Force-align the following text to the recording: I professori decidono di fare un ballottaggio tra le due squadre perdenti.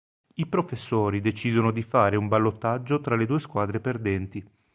I 0.33 0.47
professori 0.47 1.21
decidono 1.21 1.69
di 1.69 1.83
fare 1.83 2.15
un 2.15 2.27
ballottaggio 2.27 3.01
tra 3.01 3.15
le 3.15 3.27
due 3.27 3.39
squadre 3.39 3.79
perdenti. 3.79 4.43